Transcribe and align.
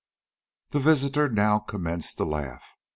The 0.71 0.79
visitor 0.79 1.29
now 1.29 1.59
commenced 1.59 2.17
to 2.17 2.23
laugh. 2.23 2.63